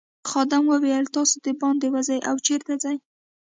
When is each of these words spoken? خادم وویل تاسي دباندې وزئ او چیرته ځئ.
خادم 0.29 0.63
وویل 0.69 1.05
تاسي 1.15 1.37
دباندې 1.45 1.87
وزئ 1.93 2.19
او 2.29 2.35
چیرته 2.45 2.73
ځئ. 2.83 2.95